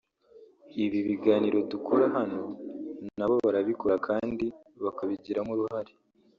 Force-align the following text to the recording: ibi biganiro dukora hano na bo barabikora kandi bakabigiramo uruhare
ibi 0.83 0.99
biganiro 1.07 1.57
dukora 1.71 2.05
hano 2.15 2.41
na 3.17 3.25
bo 3.29 3.35
barabikora 3.45 3.95
kandi 4.07 4.45
bakabigiramo 4.83 5.51
uruhare 5.55 5.93